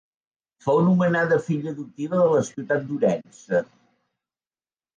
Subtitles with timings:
[0.67, 3.63] Fou nomenada filla adoptiva de la ciutat d'Ourense.